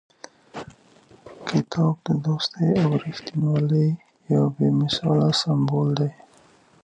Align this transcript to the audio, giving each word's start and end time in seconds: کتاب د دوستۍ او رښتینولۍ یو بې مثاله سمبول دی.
کتاب 1.49 1.93
د 2.07 2.09
دوستۍ 2.25 2.69
او 2.83 2.89
رښتینولۍ 3.03 3.89
یو 4.33 4.45
بې 4.55 4.67
مثاله 4.81 5.27
سمبول 5.41 5.89
دی. 5.99 6.11